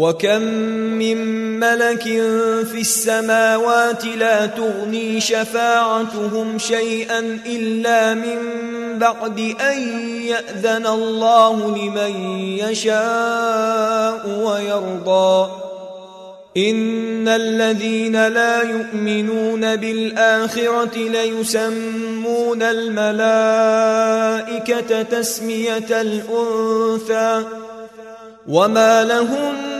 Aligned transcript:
وكم 0.00 0.42
من 0.96 1.18
ملك 1.60 2.02
في 2.72 2.80
السماوات 2.80 4.04
لا 4.04 4.46
تغني 4.46 5.20
شفاعتهم 5.20 6.58
شيئا 6.58 7.18
إلا 7.46 8.14
من 8.14 8.38
بعد 8.98 9.54
أن 9.60 9.78
يأذن 10.22 10.86
الله 10.86 11.76
لمن 11.76 12.40
يشاء 12.58 14.28
ويرضى 14.44 15.50
إن 16.56 17.28
الذين 17.28 18.28
لا 18.28 18.62
يؤمنون 18.62 19.76
بالآخرة 19.76 20.96
ليسمون 20.96 22.62
الملائكة 22.62 23.42
تسمية 25.02 26.00
الأنثى 26.00 27.44
وما 28.48 29.04
لهم 29.04 29.79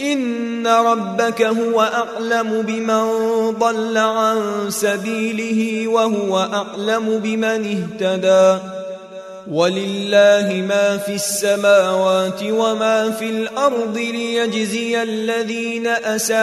إن 0.00 0.66
ربك 0.66 1.42
هو 1.42 1.80
أعلم 1.80 2.62
بمن 2.62 3.04
ضل 3.50 3.98
عن 3.98 4.66
سبيله 4.68 5.88
وهو 5.88 6.38
أعلم 6.38 7.18
بمن 7.18 7.86
اهتدى. 8.00 8.58
ولله 9.50 10.64
ما 10.68 10.96
في 10.96 11.14
السماوات 11.14 12.42
وما 12.42 13.10
في 13.10 13.24
الأرض 13.24 13.96
ليجزي 13.96 15.02
الذين 15.02 15.86
أساءوا 15.86 16.40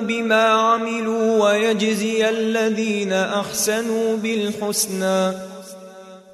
بما 0.00 0.42
عملوا 0.42 1.44
ويجزي 1.44 2.28
الذين 2.28 3.12
أحسنوا 3.12 4.16
بالحسنى. 4.16 5.32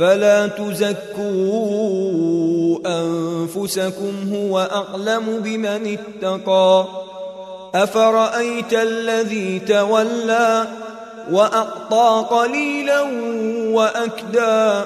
فلا 0.00 0.46
تزكوا 0.46 1.20
أنفسكم 2.86 4.34
هو 4.34 4.58
أعلم 4.58 5.40
بمن 5.44 5.98
اتقى. 5.98 6.84
أفرأيت 7.74 8.72
الذي 8.72 9.58
تولى 9.58 10.66
وأعطى 11.32 12.26
قليلا 12.30 13.00
وأكدى. 13.72 14.84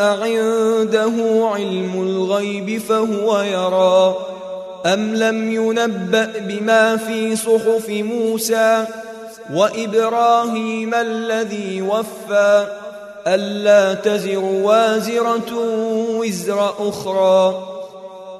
أعنده 0.00 1.12
علم 1.54 2.02
الغيب 2.02 2.80
فهو 2.80 3.40
يرى. 3.40 4.16
أم 4.86 5.14
لم 5.14 5.50
ينبأ 5.50 6.32
بما 6.38 6.96
في 6.96 7.36
صحف 7.36 7.88
موسى 7.88 8.84
وإبراهيم 9.54 10.94
الذي 10.94 11.82
وفى؟ 11.82 12.77
ألا 13.34 13.94
تزر 13.94 14.38
وازرة 14.38 15.52
وزر 16.16 16.74
أخرى 16.78 17.64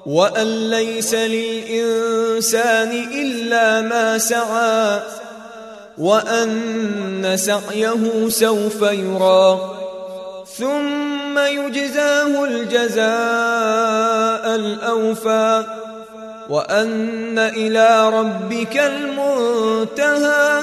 وأن 0.07 0.71
ليس 0.71 1.15
للإنسان 1.15 2.91
إلا 3.15 3.81
ما 3.81 4.19
سعى 4.19 5.01
وأن 5.99 7.37
سعيه 7.37 8.29
سوف 8.29 8.83
يرى. 8.83 9.75
ثم 10.59 11.39
يجزاه 11.39 12.45
الجزاء 12.45 13.05
الأوفى 14.55 15.65
وأن 16.49 17.39
إلى 17.39 18.11
ربك 18.11 18.77
المنتهى. 18.77 20.63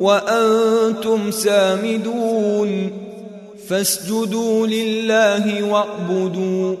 وأنتم 0.00 1.30
سامدون 1.30 2.92
فاسجدوا 3.68 4.66
لله 4.66 5.62
واعبدوا 5.62 6.76